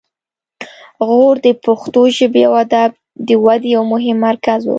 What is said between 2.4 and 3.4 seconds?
او ادب د